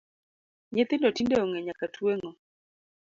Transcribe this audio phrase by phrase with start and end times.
[0.73, 2.31] Nyithindo tinde ong’e nyaka tueng’o